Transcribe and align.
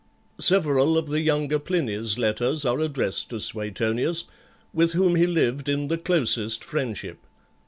Several 0.39 0.97
of 0.97 1.09
the 1.09 1.21
younger 1.21 1.59
Pliny's 1.59 2.17
letters 2.17 2.65
are 2.65 2.79
addressed 2.79 3.29
to 3.29 3.39
Suetonius, 3.39 4.23
with 4.73 4.93
whom 4.93 5.15
he 5.15 5.27
lived 5.27 5.69
in 5.69 5.89
the 5.89 5.97
closest 5.99 6.63
friendship. 6.63 7.19